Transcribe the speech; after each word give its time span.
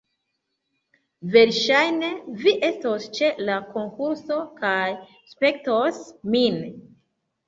Verŝajne, 1.33 2.07
vi 2.43 2.53
estos 2.67 3.05
ĉe 3.17 3.29
la 3.49 3.57
konkurso 3.73 4.39
kaj 4.63 4.79
spektos 5.35 6.01
min 6.37 6.59